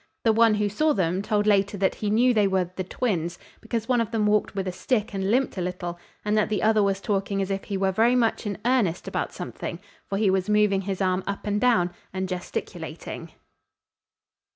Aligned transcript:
The 0.23 0.33
one 0.33 0.55
who 0.55 0.67
saw 0.67 0.93
them 0.93 1.21
told 1.21 1.45
later 1.45 1.77
that 1.77 1.93
he 1.93 2.09
knew 2.09 2.33
they 2.33 2.47
were 2.47 2.71
"the 2.75 2.83
twins" 2.83 3.37
because 3.61 3.87
one 3.87 4.01
of 4.01 4.09
them 4.09 4.25
walked 4.25 4.55
with 4.55 4.67
a 4.67 4.71
stick 4.71 5.13
and 5.13 5.29
limped 5.29 5.59
a 5.59 5.61
little, 5.61 5.99
and 6.25 6.35
that 6.35 6.49
the 6.49 6.63
other 6.63 6.81
was 6.81 6.99
talking 6.99 7.39
as 7.39 7.51
if 7.51 7.65
he 7.65 7.77
were 7.77 7.91
very 7.91 8.15
much 8.15 8.47
in 8.47 8.57
earnest 8.65 9.07
about 9.07 9.31
something, 9.31 9.77
for 10.09 10.17
he 10.17 10.31
was 10.31 10.49
moving 10.49 10.81
his 10.81 11.01
arm 11.03 11.23
up 11.27 11.45
and 11.45 11.61
down 11.61 11.91
and 12.11 12.27
gesticulating. 12.27 13.33